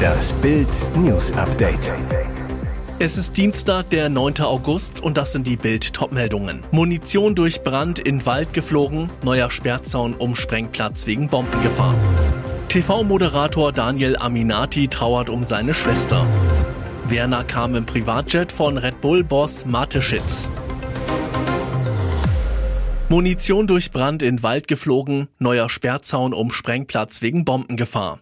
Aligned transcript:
Das 0.00 0.32
Bild 0.34 0.68
News 0.96 1.32
Update. 1.32 1.92
Es 2.98 3.16
ist 3.16 3.36
Dienstag, 3.36 3.90
der 3.90 4.08
9. 4.08 4.40
August 4.40 5.02
und 5.02 5.16
das 5.16 5.32
sind 5.32 5.46
die 5.46 5.56
Bild-Top-Meldungen. 5.56 6.64
Munition 6.70 7.34
durch 7.34 7.62
Brand 7.62 7.98
in 7.98 8.26
Wald 8.26 8.52
geflogen, 8.52 9.08
neuer 9.24 9.50
Sperrzaun 9.50 10.14
um 10.14 10.36
Sprengplatz 10.36 11.06
wegen 11.06 11.28
Bombengefahr. 11.28 11.94
TV-Moderator 12.68 13.72
Daniel 13.72 14.16
Aminati 14.16 14.88
trauert 14.88 15.30
um 15.30 15.44
seine 15.44 15.74
Schwester. 15.74 16.26
Werner 17.06 17.44
kam 17.44 17.74
im 17.74 17.86
Privatjet 17.86 18.52
von 18.52 18.78
Red 18.78 19.00
Bull-Boss 19.00 19.66
Mateschitz. 19.66 20.48
Munition 23.10 23.66
durch 23.66 23.90
Brand 23.90 24.22
in 24.22 24.44
Wald 24.44 24.68
geflogen, 24.68 25.26
neuer 25.40 25.68
Sperrzaun 25.68 26.32
um 26.32 26.52
Sprengplatz 26.52 27.22
wegen 27.22 27.44
Bombengefahr. 27.44 28.20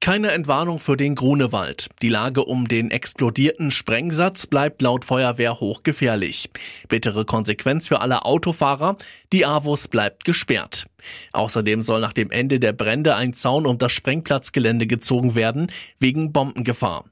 Keine 0.00 0.32
Entwarnung 0.32 0.78
für 0.78 0.98
den 0.98 1.14
Grunewald. 1.14 1.88
Die 2.02 2.10
Lage 2.10 2.44
um 2.44 2.68
den 2.68 2.90
explodierten 2.90 3.70
Sprengsatz 3.70 4.46
bleibt 4.46 4.82
laut 4.82 5.06
Feuerwehr 5.06 5.60
hochgefährlich. 5.60 6.50
Bittere 6.88 7.24
Konsequenz 7.24 7.88
für 7.88 8.02
alle 8.02 8.26
Autofahrer. 8.26 8.96
Die 9.32 9.46
AWUS 9.46 9.88
bleibt 9.88 10.26
gesperrt. 10.26 10.86
Außerdem 11.32 11.82
soll 11.82 12.02
nach 12.02 12.12
dem 12.12 12.30
Ende 12.30 12.60
der 12.60 12.74
Brände 12.74 13.14
ein 13.14 13.32
Zaun 13.32 13.64
um 13.64 13.78
das 13.78 13.92
Sprengplatzgelände 13.92 14.86
gezogen 14.86 15.34
werden, 15.34 15.72
wegen 15.98 16.32
Bombengefahr. 16.32 17.06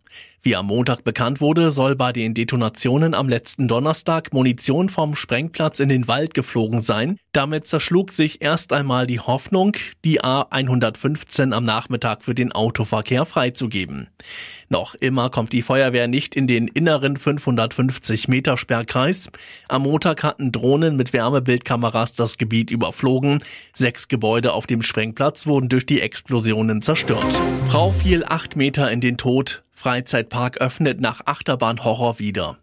Wie 0.47 0.57
am 0.57 0.67
Montag 0.67 1.05
bekannt 1.05 1.41
wurde, 1.41 1.71
soll 1.71 1.97
bei 1.97 2.13
den 2.13 2.35
Detonationen 2.35 3.15
am 3.15 3.31
letzten 3.31 3.67
Donnerstag 3.67 4.35
Munition 4.35 4.91
vom 4.91 5.17
Sprengplatz 5.17 5.81
in 5.81 5.89
den 5.89 6.07
Wald 6.07 6.35
geflogen 6.35 6.83
sein. 6.83 7.17
Damit 7.33 7.67
zerschlug 7.67 8.13
sich 8.13 8.43
erst 8.43 8.75
einmal 8.75 9.07
die 9.07 9.21
Hoffnung, 9.21 9.75
die 10.05 10.21
A115 10.21 11.55
am 11.55 11.65
Nachmittag 11.65 12.23
für 12.23 12.35
den 12.35 12.53
Autoverkehr 12.53 13.25
freizugeben. 13.25 14.09
Noch 14.69 14.95
immer 14.95 15.31
kommt 15.31 15.55
die 15.55 15.63
Feuerwehr 15.63 16.09
nicht 16.09 16.37
in 16.37 16.47
den 16.47 16.69
inneren 16.69 17.17
550 17.17 18.29
Meter 18.29 18.59
Sperrkreis. 18.59 19.31
Am 19.71 19.85
Montag 19.85 20.23
hatten 20.23 20.53
Drohnen 20.53 20.99
mit 20.99 21.15
Wärmebildkameras 21.15 22.13
das 22.13 22.37
Gebiet 22.37 22.71
überflogen. 22.71 23.43
Sechs 23.73 24.09
Gebäude 24.09 24.53
auf 24.53 24.67
dem 24.67 24.83
Sprengplatz 24.83 25.47
wurden 25.47 25.71
durch 25.71 25.87
die 25.87 26.03
Explosionen 26.03 26.83
zerstört. 26.83 27.41
Frau 27.71 27.93
fiel 27.93 28.25
acht 28.27 28.57
Meter 28.57 28.91
in 28.91 29.01
den 29.01 29.17
Tod. 29.17 29.64
Freizeitpark 29.85 30.63
öffnet 30.63 31.03
nach 31.03 31.27
Achterbahnhorror 31.27 32.19
wieder. 32.19 32.57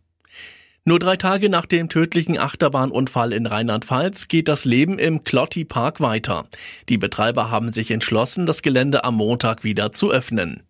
Nur 0.83 0.97
drei 0.97 1.16
Tage 1.16 1.50
nach 1.50 1.67
dem 1.67 1.88
tödlichen 1.88 2.39
Achterbahnunfall 2.39 3.33
in 3.33 3.45
Rheinland-Pfalz 3.45 4.27
geht 4.27 4.47
das 4.47 4.66
Leben 4.66 4.97
im 4.97 5.23
Clotti 5.23 5.64
Park 5.64 6.02
weiter. 6.02 6.47
Die 6.89 6.97
Betreiber 6.97 7.52
haben 7.52 7.72
sich 7.72 7.92
entschlossen, 7.92 8.47
das 8.47 8.64
Gelände 8.64 9.03
am 9.03 9.17
Montag 9.17 9.64
wieder 9.64 9.92
zu 9.92 10.11
öffnen. 10.11 10.64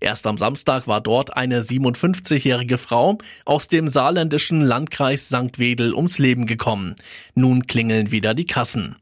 Erst 0.00 0.26
am 0.26 0.38
Samstag 0.38 0.86
war 0.86 1.02
dort 1.02 1.36
eine 1.36 1.60
57-jährige 1.60 2.78
Frau 2.78 3.18
aus 3.44 3.68
dem 3.68 3.88
saarländischen 3.88 4.62
Landkreis 4.62 5.26
St. 5.26 5.58
Wedel 5.58 5.92
ums 5.92 6.18
Leben 6.18 6.46
gekommen. 6.46 6.96
Nun 7.34 7.66
klingeln 7.66 8.10
wieder 8.10 8.32
die 8.32 8.46
Kassen. 8.46 8.96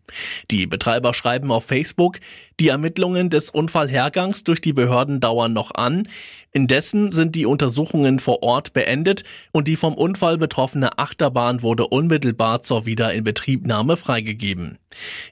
Die 0.51 0.67
Betreiber 0.67 1.15
schreiben 1.15 1.53
auf 1.53 1.67
Facebook, 1.67 2.19
die 2.61 2.69
Ermittlungen 2.69 3.31
des 3.31 3.51
Unfallhergangs 3.51 4.45
durch 4.45 4.61
die 4.61 4.73
Behörden 4.73 5.21
dauern 5.21 5.53
noch 5.53 5.75
an. 5.75 6.03
Indessen 6.51 7.13
sind 7.13 7.35
die 7.35 7.47
Untersuchungen 7.47 8.19
vor 8.19 8.43
Ort 8.43 8.73
beendet 8.73 9.23
und 9.53 9.69
die 9.69 9.77
vom 9.77 9.95
Unfall 9.95 10.39
betroffene 10.39 10.99
Achterbahn 10.99 11.63
wurde 11.63 11.87
unmittelbar 11.87 12.63
zur 12.63 12.87
Wiederinbetriebnahme 12.87 13.97
freigegeben. 13.97 14.79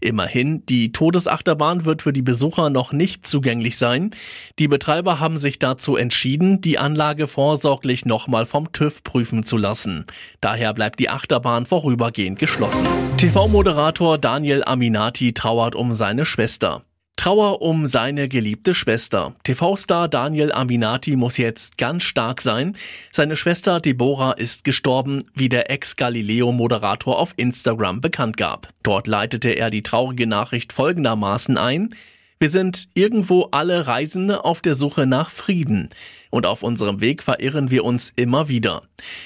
Immerhin, 0.00 0.64
die 0.66 0.92
Todesachterbahn 0.92 1.84
wird 1.84 2.02
für 2.02 2.12
die 2.12 2.22
Besucher 2.22 2.70
noch 2.70 2.92
nicht 2.92 3.26
zugänglich 3.26 3.78
sein. 3.78 4.10
Die 4.58 4.68
Betreiber 4.68 5.18
haben 5.18 5.38
sich 5.38 5.58
dazu 5.58 5.96
entschieden, 5.96 6.60
die 6.60 6.78
Anlage 6.78 7.26
vorsorglich 7.26 8.04
nochmal 8.04 8.46
vom 8.46 8.70
TÜV 8.72 9.02
prüfen 9.02 9.44
zu 9.44 9.56
lassen. 9.56 10.04
Daher 10.40 10.74
bleibt 10.74 11.00
die 11.00 11.08
Achterbahn 11.08 11.66
vorübergehend 11.66 12.38
geschlossen. 12.38 12.86
TV-Moderator 13.16 14.18
Daniel 14.18 14.62
Aminati 14.64 15.32
trauert 15.32 15.74
um 15.74 15.94
seine 15.94 16.26
Schwester. 16.26 16.82
Trauer 17.16 17.62
um 17.62 17.86
seine 17.86 18.28
geliebte 18.28 18.74
Schwester. 18.74 19.34
TV-Star 19.42 20.08
Daniel 20.08 20.52
Aminati 20.52 21.16
muss 21.16 21.38
jetzt 21.38 21.76
ganz 21.76 22.04
stark 22.04 22.40
sein. 22.40 22.76
Seine 23.10 23.36
Schwester 23.36 23.80
Deborah 23.80 24.32
ist 24.32 24.62
gestorben, 24.62 25.24
wie 25.34 25.48
der 25.48 25.70
Ex-Galileo-Moderator 25.70 27.18
auf 27.18 27.32
Instagram 27.36 28.00
bekannt 28.00 28.36
gab. 28.36 28.68
Dort 28.82 29.06
leitete 29.06 29.50
er 29.50 29.70
die 29.70 29.82
traurige 29.82 30.26
Nachricht 30.26 30.72
folgendermaßen 30.72 31.58
ein. 31.58 31.94
Wir 32.38 32.50
sind 32.50 32.88
irgendwo 32.92 33.48
alle 33.50 33.86
Reisende 33.86 34.44
auf 34.44 34.60
der 34.60 34.74
Suche 34.74 35.06
nach 35.06 35.30
Frieden. 35.30 35.88
Und 36.28 36.44
auf 36.44 36.62
unserem 36.62 37.00
Weg 37.00 37.22
verirren 37.22 37.70
wir 37.70 37.82
uns 37.84 38.12
immer 38.14 38.48
wieder. 38.48 38.82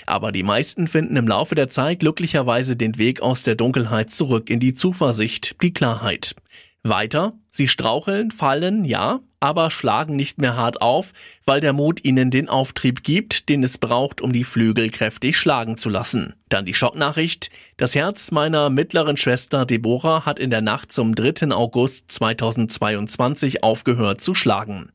Aber 0.07 0.31
die 0.31 0.45
meisten 0.45 0.87
finden 0.87 1.17
im 1.17 1.27
Laufe 1.27 1.57
der 1.57 1.71
Zeit 1.71 1.99
glücklicherweise 2.01 2.77
den 2.77 2.99
Weg 2.99 3.21
aus 3.21 3.43
der 3.43 3.57
Dunkelheit 3.57 4.13
zurück 4.13 4.49
in 4.49 4.61
die 4.61 4.75
Zuversicht, 4.75 5.57
die 5.61 5.73
Klarheit. 5.73 6.37
Weiter, 6.83 7.35
sie 7.53 7.69
straucheln, 7.69 8.31
fallen, 8.31 8.85
ja, 8.85 9.21
aber 9.41 9.71
schlagen 9.71 10.17
nicht 10.17 10.39
mehr 10.39 10.57
hart 10.57 10.81
auf, 10.83 11.13
weil 11.45 11.61
der 11.61 11.73
Mut 11.73 12.05
ihnen 12.05 12.31
den 12.31 12.49
Auftrieb 12.49 13.03
gibt, 13.03 13.49
den 13.49 13.63
es 13.63 13.79
braucht, 13.79 14.21
um 14.21 14.33
die 14.33 14.45
Flügel 14.45 14.91
kräftig 14.91 15.37
schlagen 15.37 15.77
zu 15.77 15.89
lassen. 15.89 16.35
Dann 16.51 16.65
die 16.65 16.75
Schocknachricht. 16.75 17.49
Das 17.77 17.95
Herz 17.95 18.33
meiner 18.33 18.71
mittleren 18.71 19.17
Schwester 19.17 19.65
Deborah 19.65 20.27
hat 20.27 20.41
in 20.41 20.51
der 20.51 20.61
Nacht 20.61 20.91
zum 20.91 21.15
3. 21.15 21.53
August 21.53 22.11
2022 22.11 23.63
aufgehört 23.63 24.21
zu 24.21 24.35
schlagen. 24.35 24.91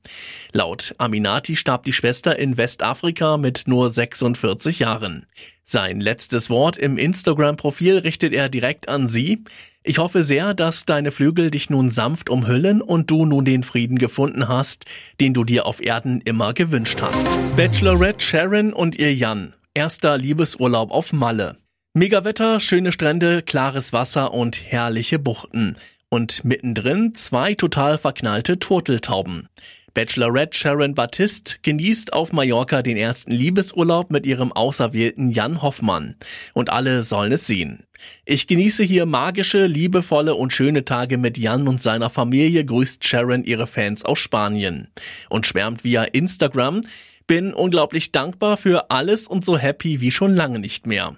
Laut 0.52 0.94
Aminati 0.98 1.56
starb 1.56 1.86
die 1.86 1.94
Schwester 1.94 2.38
in 2.38 2.58
Westafrika 2.58 3.38
mit 3.38 3.64
nur 3.68 3.90
46 3.90 4.80
Jahren. 4.80 5.26
Sein 5.64 6.02
letztes 6.02 6.50
Wort 6.50 6.78
im 6.78 6.98
Instagram-Profil 6.98 8.00
richtet 8.00 8.34
er 8.34 8.50
direkt 8.50 8.90
an 8.90 9.08
sie. 9.08 9.46
Ich 9.82 9.98
hoffe 9.98 10.24
sehr, 10.24 10.54
dass 10.54 10.86
deine 10.86 11.12
Flügel 11.12 11.52
dich 11.52 11.70
nun 11.70 11.90
sanft 11.90 12.30
umhüllen 12.30 12.82
und 12.82 13.10
du 13.10 13.26
nun 13.26 13.46
den 13.46 13.64
Frieden 13.64 13.98
gefunden 13.98 14.50
hast, 14.50 14.84
den 15.22 15.34
du 15.34 15.46
dir 15.46 15.66
auf 15.66 15.82
Erden 15.82 16.20
immer 16.20 16.54
gewünscht 16.54 17.02
hast. 17.02 17.28
Bachelorette 17.56 18.24
Sharon 18.24 18.74
und 18.74 19.00
ihr 19.00 19.16
Jan. 19.16 19.54
Erster 19.78 20.18
Liebesurlaub 20.18 20.90
auf 20.92 21.12
Malle. 21.12 21.58
Megawetter, 21.94 22.62
schöne 22.62 22.94
Strände, 22.94 23.42
klares 23.42 23.92
Wasser 23.92 24.34
und 24.34 24.64
herrliche 24.72 25.20
Buchten. 25.20 25.76
Und 26.08 26.46
mittendrin 26.46 27.14
zwei 27.14 27.56
total 27.56 27.98
verknallte 27.98 28.58
Turteltauben. 28.58 29.50
Bachelorette 29.94 30.58
Sharon 30.58 30.94
Baptiste 30.94 31.58
genießt 31.62 32.14
auf 32.14 32.32
Mallorca 32.32 32.84
den 32.84 32.96
ersten 32.96 33.32
Liebesurlaub 33.32 34.12
mit 34.12 34.26
ihrem 34.26 34.54
Auserwählten 34.54 35.30
Jan 35.30 35.62
Hoffmann. 35.62 36.16
Und 36.54 36.70
alle 36.70 37.04
sollen 37.04 37.34
es 37.34 37.46
sehen. 37.46 37.84
Ich 38.24 38.48
genieße 38.48 38.84
hier 38.84 39.06
magische, 39.06 39.66
liebevolle 39.66 40.36
und 40.36 40.54
schöne 40.54 40.86
Tage 40.86 41.18
mit 41.18 41.38
Jan 41.38 41.68
und 41.68 41.82
seiner 41.82 42.10
Familie, 42.10 42.64
grüßt 42.64 43.04
Sharon 43.04 43.44
ihre 43.44 43.68
Fans 43.68 44.06
aus 44.06 44.20
Spanien. 44.20 44.88
Und 45.30 45.46
schwärmt 45.46 45.84
via 45.84 46.04
Instagram, 46.04 46.82
bin 47.28 47.54
unglaublich 47.54 48.12
dankbar 48.12 48.58
für 48.58 48.92
alles 48.92 49.28
und 49.28 49.46
so 49.46 49.58
happy 49.58 50.02
wie 50.02 50.12
schon 50.12 50.36
lange 50.36 50.60
nicht 50.60 50.86
mehr. 50.86 51.16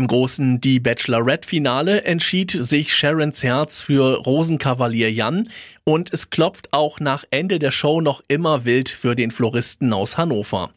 Im 0.00 0.06
großen 0.06 0.62
Die 0.62 0.80
Bachelorette-Finale 0.80 2.04
entschied 2.04 2.52
sich 2.52 2.94
Sharons 2.94 3.42
Herz 3.42 3.82
für 3.82 4.16
Rosenkavalier 4.16 5.12
Jan 5.12 5.50
und 5.84 6.10
es 6.12 6.30
klopft 6.30 6.72
auch 6.72 7.00
nach 7.00 7.24
Ende 7.30 7.58
der 7.58 7.70
Show 7.70 8.00
noch 8.00 8.22
immer 8.28 8.64
wild 8.64 8.88
für 8.88 9.14
den 9.14 9.30
Floristen 9.30 9.92
aus 9.92 10.16
Hannover. 10.16 10.70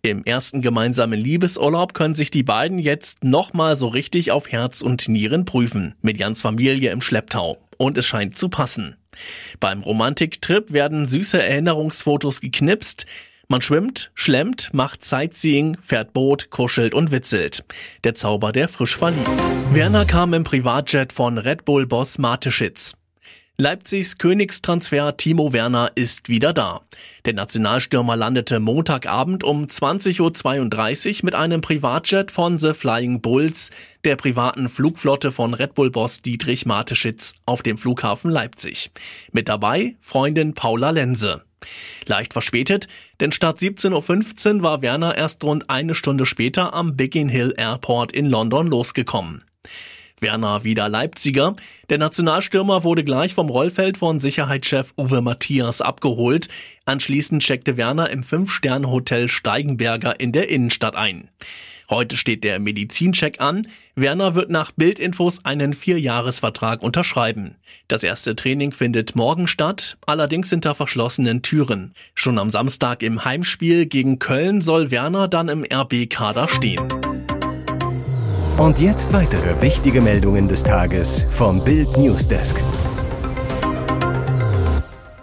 Im 0.00 0.24
ersten 0.24 0.62
gemeinsamen 0.62 1.20
Liebesurlaub 1.20 1.92
können 1.92 2.14
sich 2.14 2.30
die 2.30 2.42
beiden 2.42 2.78
jetzt 2.78 3.22
nochmal 3.22 3.76
so 3.76 3.88
richtig 3.88 4.30
auf 4.30 4.50
Herz 4.50 4.80
und 4.80 5.08
Nieren 5.08 5.44
prüfen, 5.44 5.94
mit 6.00 6.18
Jans 6.18 6.40
Familie 6.40 6.90
im 6.90 7.02
Schlepptau. 7.02 7.58
Und 7.76 7.98
es 7.98 8.06
scheint 8.06 8.38
zu 8.38 8.48
passen. 8.48 8.96
Beim 9.60 9.82
Romantiktrip 9.82 10.72
werden 10.72 11.06
süße 11.06 11.42
Erinnerungsfotos 11.42 12.40
geknipst, 12.40 13.04
man 13.48 13.62
schwimmt, 13.62 14.10
schlemmt, 14.14 14.70
macht 14.72 15.04
Sightseeing, 15.04 15.76
fährt 15.80 16.12
Boot, 16.12 16.50
kuschelt 16.50 16.94
und 16.94 17.10
witzelt. 17.10 17.64
Der 18.04 18.14
Zauber 18.14 18.52
der 18.52 18.68
frisch 18.68 18.96
Verliebten. 18.96 19.38
Werner 19.70 20.04
kam 20.04 20.34
im 20.34 20.44
Privatjet 20.44 21.12
von 21.12 21.38
Red 21.38 21.64
Bull-Boss 21.64 22.18
Mateschitz. 22.18 22.94
Leipzigs 23.56 24.18
Königstransfer 24.18 25.16
Timo 25.16 25.52
Werner 25.52 25.92
ist 25.94 26.28
wieder 26.28 26.52
da. 26.52 26.80
Der 27.24 27.34
Nationalstürmer 27.34 28.16
landete 28.16 28.58
Montagabend 28.58 29.44
um 29.44 29.66
20.32 29.66 30.20
Uhr 30.20 31.20
mit 31.22 31.36
einem 31.36 31.60
Privatjet 31.60 32.32
von 32.32 32.58
The 32.58 32.74
Flying 32.74 33.20
Bulls, 33.20 33.70
der 34.02 34.16
privaten 34.16 34.68
Flugflotte 34.68 35.30
von 35.30 35.54
Red 35.54 35.76
Bull-Boss 35.76 36.20
Dietrich 36.22 36.66
Mateschitz, 36.66 37.34
auf 37.46 37.62
dem 37.62 37.78
Flughafen 37.78 38.32
Leipzig. 38.32 38.90
Mit 39.30 39.48
dabei 39.48 39.94
Freundin 40.00 40.54
Paula 40.54 40.90
Lense. 40.90 41.42
Leicht 42.06 42.32
verspätet, 42.32 42.88
denn 43.20 43.32
statt 43.32 43.58
17.15 43.58 44.56
Uhr 44.56 44.62
war 44.62 44.82
Werner 44.82 45.16
erst 45.16 45.44
rund 45.44 45.70
eine 45.70 45.94
Stunde 45.94 46.26
später 46.26 46.74
am 46.74 46.96
Biggin 46.96 47.28
Hill 47.28 47.54
Airport 47.56 48.12
in 48.12 48.26
London 48.26 48.66
losgekommen. 48.66 49.44
Werner 50.20 50.64
wieder 50.64 50.88
Leipziger. 50.88 51.56
Der 51.90 51.98
Nationalstürmer 51.98 52.84
wurde 52.84 53.04
gleich 53.04 53.34
vom 53.34 53.48
Rollfeld 53.48 53.98
von 53.98 54.20
Sicherheitschef 54.20 54.92
Uwe 54.96 55.20
Matthias 55.20 55.80
abgeholt. 55.80 56.48
Anschließend 56.84 57.42
checkte 57.42 57.76
Werner 57.76 58.10
im 58.10 58.22
Fünf-Sterne-Hotel 58.22 59.28
Steigenberger 59.28 60.18
in 60.20 60.32
der 60.32 60.50
Innenstadt 60.50 60.96
ein. 60.96 61.28
Heute 61.90 62.16
steht 62.16 62.44
der 62.44 62.58
Medizincheck 62.60 63.40
an. 63.40 63.66
Werner 63.94 64.34
wird 64.34 64.50
nach 64.50 64.72
Bildinfos 64.72 65.44
einen 65.44 65.74
Vierjahresvertrag 65.74 66.82
unterschreiben. 66.82 67.56
Das 67.88 68.02
erste 68.02 68.34
Training 68.34 68.72
findet 68.72 69.14
morgen 69.16 69.48
statt, 69.48 69.98
allerdings 70.06 70.48
hinter 70.50 70.74
verschlossenen 70.74 71.42
Türen. 71.42 71.92
Schon 72.14 72.38
am 72.38 72.50
Samstag 72.50 73.02
im 73.02 73.24
Heimspiel 73.24 73.86
gegen 73.86 74.18
Köln 74.18 74.62
soll 74.62 74.90
Werner 74.90 75.28
dann 75.28 75.48
im 75.48 75.64
RB-Kader 75.64 76.48
stehen. 76.48 76.88
Und 78.56 78.78
jetzt 78.78 79.12
weitere 79.12 79.60
wichtige 79.60 80.00
Meldungen 80.00 80.46
des 80.46 80.62
Tages 80.62 81.26
vom 81.30 81.64
Bild 81.64 81.96
Newsdesk. 81.96 82.56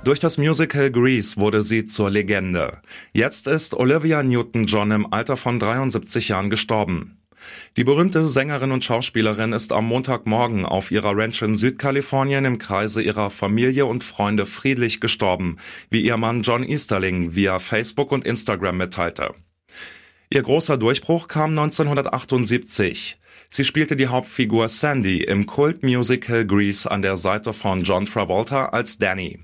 Durch 0.04 0.20
das 0.20 0.38
Musical 0.38 0.92
Grease 0.92 1.38
wurde 1.38 1.64
sie 1.64 1.86
zur 1.86 2.10
Legende. 2.10 2.82
Jetzt 3.14 3.48
ist 3.48 3.74
Olivia 3.74 4.22
Newton-John 4.22 4.92
im 4.92 5.14
Alter 5.14 5.38
von 5.38 5.60
73 5.60 6.28
Jahren 6.28 6.50
gestorben. 6.50 7.20
Die 7.78 7.86
berühmte 7.86 8.28
Sängerin 8.28 8.74
und 8.74 8.84
Schauspielerin 8.84 9.54
ist 9.54 9.72
am 9.72 9.86
Montagmorgen 9.86 10.66
auf 10.66 10.92
ihrer 10.92 11.16
Ranch 11.16 11.42
in 11.42 11.56
Südkalifornien 11.56 12.44
im 12.44 12.58
Kreise 12.58 13.02
ihrer 13.02 13.30
Familie 13.30 13.86
und 13.86 14.04
Freunde 14.04 14.46
friedlich 14.46 15.00
gestorben, 15.00 15.56
wie 15.90 16.02
ihr 16.02 16.18
Mann 16.18 16.42
John 16.42 16.66
Easterling 16.66 17.34
via 17.34 17.60
Facebook 17.60 18.12
und 18.12 18.26
Instagram 18.26 18.76
mitteilte. 18.76 19.32
Ihr 20.34 20.44
großer 20.44 20.78
Durchbruch 20.78 21.28
kam 21.28 21.52
1978. 21.52 23.18
Sie 23.54 23.66
spielte 23.66 23.98
die 23.98 24.08
Hauptfigur 24.08 24.70
Sandy 24.70 25.26
im 25.26 25.46
Kultmusical 25.46 26.46
Grease 26.46 26.90
an 26.90 27.02
der 27.02 27.18
Seite 27.18 27.52
von 27.52 27.84
John 27.84 28.06
Travolta 28.06 28.68
als 28.68 28.98
Danny. 28.98 29.40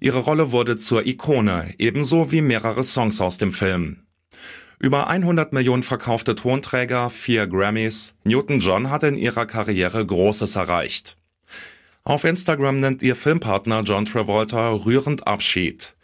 Ihre 0.00 0.20
Rolle 0.20 0.50
wurde 0.50 0.76
zur 0.76 1.06
Ikone, 1.06 1.74
ebenso 1.76 2.32
wie 2.32 2.40
mehrere 2.40 2.82
Songs 2.82 3.20
aus 3.20 3.36
dem 3.36 3.52
Film. 3.52 3.98
Über 4.78 5.08
100 5.08 5.52
Millionen 5.52 5.82
verkaufte 5.82 6.34
Tonträger, 6.34 7.10
vier 7.10 7.46
Grammys. 7.46 8.14
Newton-John 8.24 8.88
hat 8.88 9.02
in 9.02 9.18
ihrer 9.18 9.44
Karriere 9.44 10.06
Großes 10.06 10.56
erreicht. 10.56 11.18
Auf 12.02 12.24
Instagram 12.24 12.80
nennt 12.80 13.02
ihr 13.02 13.14
Filmpartner 13.14 13.82
John 13.82 14.06
Travolta 14.06 14.72
rührend 14.72 15.26
Abschied. 15.26 15.94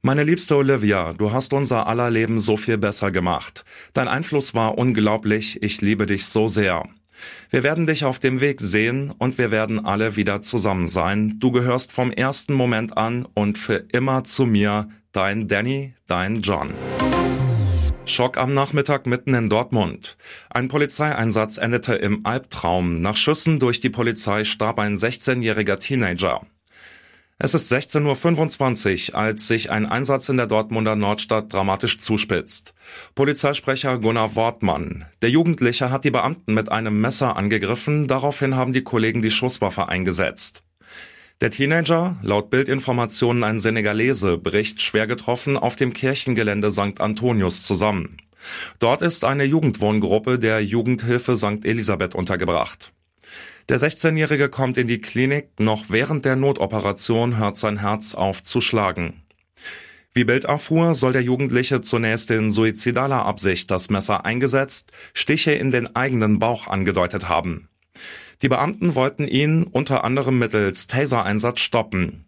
Meine 0.00 0.22
liebste 0.22 0.54
Olivia, 0.54 1.12
du 1.12 1.32
hast 1.32 1.52
unser 1.52 1.88
aller 1.88 2.08
Leben 2.08 2.38
so 2.38 2.56
viel 2.56 2.78
besser 2.78 3.10
gemacht. 3.10 3.64
Dein 3.94 4.06
Einfluss 4.06 4.54
war 4.54 4.78
unglaublich, 4.78 5.60
ich 5.60 5.80
liebe 5.80 6.06
dich 6.06 6.26
so 6.26 6.46
sehr. 6.46 6.84
Wir 7.50 7.64
werden 7.64 7.84
dich 7.84 8.04
auf 8.04 8.20
dem 8.20 8.40
Weg 8.40 8.60
sehen 8.60 9.12
und 9.18 9.38
wir 9.38 9.50
werden 9.50 9.84
alle 9.84 10.14
wieder 10.14 10.40
zusammen 10.40 10.86
sein. 10.86 11.34
Du 11.40 11.50
gehörst 11.50 11.90
vom 11.90 12.12
ersten 12.12 12.54
Moment 12.54 12.96
an 12.96 13.26
und 13.34 13.58
für 13.58 13.86
immer 13.92 14.22
zu 14.22 14.46
mir, 14.46 14.88
dein 15.10 15.48
Danny, 15.48 15.94
dein 16.06 16.42
John. 16.42 16.74
Schock 18.04 18.38
am 18.38 18.54
Nachmittag 18.54 19.04
mitten 19.06 19.34
in 19.34 19.50
Dortmund. 19.50 20.16
Ein 20.48 20.68
Polizeieinsatz 20.68 21.58
endete 21.58 21.96
im 21.96 22.24
Albtraum. 22.24 23.02
Nach 23.02 23.16
Schüssen 23.16 23.58
durch 23.58 23.80
die 23.80 23.90
Polizei 23.90 24.44
starb 24.44 24.78
ein 24.78 24.94
16-jähriger 24.94 25.78
Teenager. 25.80 26.46
Es 27.40 27.54
ist 27.54 27.72
16.25 27.72 29.12
Uhr, 29.12 29.16
als 29.16 29.46
sich 29.46 29.70
ein 29.70 29.86
Einsatz 29.86 30.28
in 30.28 30.38
der 30.38 30.48
Dortmunder 30.48 30.96
Nordstadt 30.96 31.52
dramatisch 31.52 31.98
zuspitzt. 31.98 32.74
Polizeisprecher 33.14 33.98
Gunnar 33.98 34.34
Wortmann. 34.34 35.04
Der 35.22 35.30
Jugendliche 35.30 35.92
hat 35.92 36.02
die 36.02 36.10
Beamten 36.10 36.52
mit 36.52 36.72
einem 36.72 37.00
Messer 37.00 37.36
angegriffen, 37.36 38.08
daraufhin 38.08 38.56
haben 38.56 38.72
die 38.72 38.82
Kollegen 38.82 39.22
die 39.22 39.30
Schusswaffe 39.30 39.88
eingesetzt. 39.88 40.64
Der 41.40 41.52
Teenager, 41.52 42.16
laut 42.22 42.50
Bildinformationen 42.50 43.44
ein 43.44 43.60
Senegalese, 43.60 44.36
bricht 44.36 44.82
schwer 44.82 45.06
getroffen 45.06 45.56
auf 45.56 45.76
dem 45.76 45.92
Kirchengelände 45.92 46.72
St. 46.72 47.00
Antonius 47.00 47.62
zusammen. 47.62 48.16
Dort 48.80 49.00
ist 49.00 49.22
eine 49.22 49.44
Jugendwohngruppe 49.44 50.40
der 50.40 50.60
Jugendhilfe 50.64 51.36
St. 51.36 51.64
Elisabeth 51.64 52.16
untergebracht. 52.16 52.92
Der 53.68 53.78
16-Jährige 53.78 54.48
kommt 54.48 54.78
in 54.78 54.86
die 54.86 55.00
Klinik, 55.00 55.50
noch 55.58 55.86
während 55.88 56.24
der 56.24 56.36
Notoperation 56.36 57.36
hört 57.36 57.56
sein 57.56 57.78
Herz 57.80 58.14
auf 58.14 58.42
zu 58.42 58.60
schlagen. 58.60 59.22
Wie 60.14 60.24
Bild 60.24 60.44
erfuhr, 60.44 60.94
soll 60.94 61.12
der 61.12 61.22
Jugendliche 61.22 61.80
zunächst 61.80 62.30
in 62.30 62.50
suizidaler 62.50 63.26
Absicht 63.26 63.70
das 63.70 63.90
Messer 63.90 64.24
eingesetzt, 64.24 64.90
Stiche 65.12 65.52
in 65.52 65.70
den 65.70 65.94
eigenen 65.94 66.38
Bauch 66.38 66.66
angedeutet 66.66 67.28
haben. 67.28 67.68
Die 68.42 68.48
Beamten 68.48 68.94
wollten 68.94 69.26
ihn 69.26 69.64
unter 69.64 70.04
anderem 70.04 70.38
mittels 70.38 70.86
Taser-Einsatz 70.86 71.60
stoppen. 71.60 72.24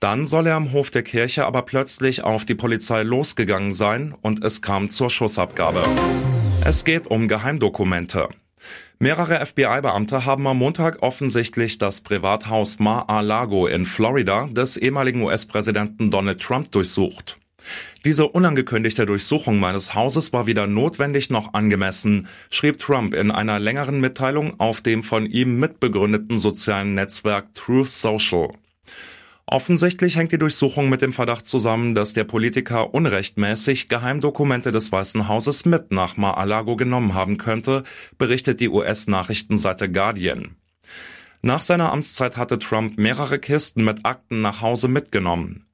Dann 0.00 0.26
soll 0.26 0.48
er 0.48 0.56
am 0.56 0.72
Hof 0.72 0.90
der 0.90 1.02
Kirche 1.02 1.46
aber 1.46 1.62
plötzlich 1.62 2.24
auf 2.24 2.44
die 2.44 2.54
Polizei 2.54 3.02
losgegangen 3.02 3.72
sein 3.72 4.14
und 4.20 4.44
es 4.44 4.60
kam 4.60 4.90
zur 4.90 5.08
Schussabgabe. 5.08 5.84
Es 6.64 6.84
geht 6.84 7.06
um 7.06 7.28
Geheimdokumente. 7.28 8.28
Mehrere 9.02 9.44
FBI-Beamte 9.44 10.26
haben 10.26 10.46
am 10.46 10.58
Montag 10.58 11.02
offensichtlich 11.02 11.76
das 11.76 12.02
Privathaus 12.02 12.78
Mar-a-Lago 12.78 13.66
in 13.66 13.84
Florida 13.84 14.46
des 14.46 14.76
ehemaligen 14.76 15.22
US-Präsidenten 15.22 16.12
Donald 16.12 16.40
Trump 16.40 16.70
durchsucht. 16.70 17.36
Diese 18.04 18.28
unangekündigte 18.28 19.04
Durchsuchung 19.04 19.58
meines 19.58 19.96
Hauses 19.96 20.32
war 20.32 20.46
weder 20.46 20.68
notwendig 20.68 21.30
noch 21.30 21.52
angemessen, 21.52 22.28
schrieb 22.48 22.78
Trump 22.78 23.14
in 23.14 23.32
einer 23.32 23.58
längeren 23.58 24.00
Mitteilung 24.00 24.60
auf 24.60 24.80
dem 24.82 25.02
von 25.02 25.26
ihm 25.26 25.58
mitbegründeten 25.58 26.38
sozialen 26.38 26.94
Netzwerk 26.94 27.54
Truth 27.54 27.88
Social. 27.88 28.50
Offensichtlich 29.46 30.16
hängt 30.16 30.32
die 30.32 30.38
Durchsuchung 30.38 30.88
mit 30.88 31.02
dem 31.02 31.12
Verdacht 31.12 31.46
zusammen, 31.46 31.94
dass 31.94 32.12
der 32.12 32.24
Politiker 32.24 32.94
unrechtmäßig 32.94 33.88
Geheimdokumente 33.88 34.72
des 34.72 34.92
Weißen 34.92 35.28
Hauses 35.28 35.64
mit 35.64 35.90
nach 35.92 36.16
Mar-a-Lago 36.16 36.76
genommen 36.76 37.14
haben 37.14 37.38
könnte, 37.38 37.82
berichtet 38.18 38.60
die 38.60 38.68
US-Nachrichtenseite 38.68 39.90
Guardian. 39.90 40.56
Nach 41.44 41.62
seiner 41.62 41.90
Amtszeit 41.90 42.36
hatte 42.36 42.60
Trump 42.60 42.98
mehrere 42.98 43.40
Kisten 43.40 43.82
mit 43.82 44.06
Akten 44.06 44.42
nach 44.42 44.60
Hause 44.60 44.86
mitgenommen. 44.86 45.66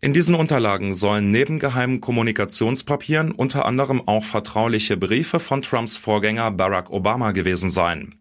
In 0.00 0.12
diesen 0.12 0.36
Unterlagen 0.36 0.94
sollen 0.94 1.32
neben 1.32 1.58
geheimen 1.58 2.00
Kommunikationspapieren 2.00 3.32
unter 3.32 3.66
anderem 3.66 4.06
auch 4.06 4.22
vertrauliche 4.22 4.96
Briefe 4.96 5.40
von 5.40 5.62
Trumps 5.62 5.96
Vorgänger 5.96 6.52
Barack 6.52 6.90
Obama 6.90 7.32
gewesen 7.32 7.72
sein. 7.72 8.14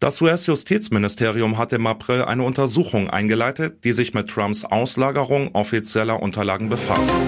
Das 0.00 0.22
US-Justizministerium 0.22 1.58
hat 1.58 1.74
im 1.74 1.86
April 1.86 2.22
eine 2.22 2.42
Untersuchung 2.42 3.10
eingeleitet, 3.10 3.84
die 3.84 3.92
sich 3.92 4.14
mit 4.14 4.28
Trumps 4.28 4.64
Auslagerung 4.64 5.54
offizieller 5.54 6.22
Unterlagen 6.22 6.70
befasst. 6.70 7.18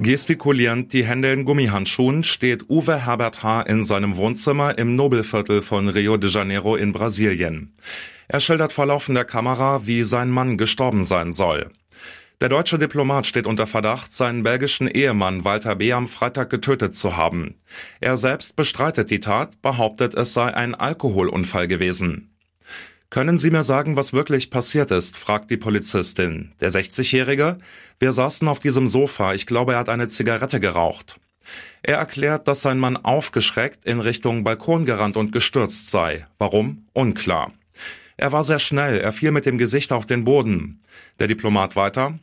Gestikulierend 0.00 0.92
die 0.92 1.04
Hände 1.04 1.32
in 1.32 1.44
Gummihandschuhen 1.44 2.22
steht 2.22 2.70
Uwe 2.70 3.04
Herbert 3.04 3.42
H. 3.42 3.62
in 3.62 3.82
seinem 3.82 4.16
Wohnzimmer 4.16 4.78
im 4.78 4.94
Nobelviertel 4.94 5.60
von 5.60 5.88
Rio 5.88 6.16
de 6.16 6.30
Janeiro 6.30 6.76
in 6.76 6.92
Brasilien. 6.92 7.72
Er 8.28 8.38
schildert 8.38 8.72
vor 8.72 8.86
laufender 8.86 9.24
Kamera, 9.24 9.84
wie 9.84 10.04
sein 10.04 10.30
Mann 10.30 10.56
gestorben 10.56 11.02
sein 11.02 11.32
soll. 11.32 11.68
Der 12.40 12.48
deutsche 12.48 12.78
Diplomat 12.78 13.26
steht 13.26 13.48
unter 13.48 13.66
Verdacht, 13.66 14.12
seinen 14.12 14.44
belgischen 14.44 14.86
Ehemann 14.86 15.44
Walter 15.44 15.74
B. 15.74 15.92
am 15.92 16.06
Freitag 16.06 16.50
getötet 16.50 16.94
zu 16.94 17.16
haben. 17.16 17.56
Er 18.00 18.16
selbst 18.16 18.54
bestreitet 18.54 19.10
die 19.10 19.18
Tat, 19.18 19.60
behauptet, 19.60 20.14
es 20.14 20.34
sei 20.34 20.54
ein 20.54 20.76
Alkoholunfall 20.76 21.66
gewesen. 21.66 22.30
Können 23.10 23.38
Sie 23.38 23.50
mir 23.50 23.64
sagen, 23.64 23.96
was 23.96 24.12
wirklich 24.12 24.50
passiert 24.50 24.92
ist? 24.92 25.16
fragt 25.16 25.50
die 25.50 25.56
Polizistin. 25.56 26.52
Der 26.60 26.70
60-Jährige? 26.70 27.58
Wir 27.98 28.12
saßen 28.12 28.46
auf 28.46 28.60
diesem 28.60 28.86
Sofa, 28.86 29.34
ich 29.34 29.46
glaube, 29.46 29.72
er 29.72 29.80
hat 29.80 29.88
eine 29.88 30.06
Zigarette 30.06 30.60
geraucht. 30.60 31.18
Er 31.82 31.96
erklärt, 31.96 32.46
dass 32.46 32.62
sein 32.62 32.78
Mann 32.78 32.96
aufgeschreckt 32.96 33.84
in 33.84 33.98
Richtung 33.98 34.44
Balkon 34.44 34.84
gerannt 34.84 35.16
und 35.16 35.32
gestürzt 35.32 35.90
sei. 35.90 36.28
Warum? 36.38 36.86
Unklar. 36.92 37.50
Er 38.16 38.32
war 38.32 38.44
sehr 38.44 38.58
schnell, 38.58 39.00
er 39.00 39.12
fiel 39.12 39.30
mit 39.30 39.46
dem 39.46 39.58
Gesicht 39.58 39.92
auf 39.92 40.04
den 40.04 40.24
Boden. 40.24 40.82
Der 41.18 41.28
Diplomat 41.28 41.76
weiter. 41.76 42.18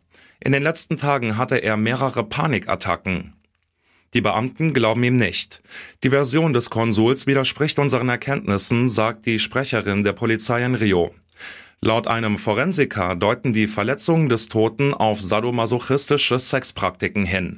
In 0.45 0.51
den 0.51 0.61
letzten 0.61 0.95
Tagen 0.95 1.37
hatte 1.37 1.55
er 1.55 1.75
mehrere 1.75 2.23
Panikattacken. 2.23 3.33
Die 4.13 4.21
Beamten 4.21 4.75
glauben 4.75 5.03
ihm 5.03 5.17
nicht. 5.17 5.63
Die 6.03 6.11
Version 6.11 6.53
des 6.53 6.69
Konsuls 6.69 7.25
widerspricht 7.25 7.79
unseren 7.79 8.09
Erkenntnissen, 8.09 8.87
sagt 8.87 9.25
die 9.25 9.39
Sprecherin 9.39 10.03
der 10.03 10.13
Polizei 10.13 10.63
in 10.63 10.75
Rio. 10.75 11.15
Laut 11.81 12.05
einem 12.05 12.37
Forensiker 12.37 13.15
deuten 13.15 13.53
die 13.53 13.65
Verletzungen 13.65 14.29
des 14.29 14.47
Toten 14.47 14.93
auf 14.93 15.19
sadomasochistische 15.19 16.39
Sexpraktiken 16.39 17.25
hin. 17.25 17.57